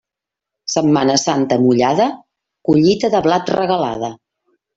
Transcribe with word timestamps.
Setmana 0.75 1.17
Santa 1.23 1.57
mullada, 1.65 2.07
collita 2.71 3.13
de 3.17 3.23
blat 3.29 3.53
regalada. 3.59 4.13